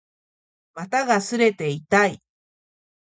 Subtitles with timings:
[0.73, 2.23] 股が擦れて痛い